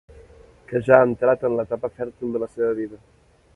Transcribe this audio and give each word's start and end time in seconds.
Que 0.71 0.81
ja 0.87 0.97
ha 1.01 1.07
entrat 1.09 1.45
en 1.51 1.59
l'etapa 1.59 1.93
fèrtil 2.01 2.35
de 2.37 2.45
la 2.45 2.51
seva 2.57 2.73
vida. 2.83 3.03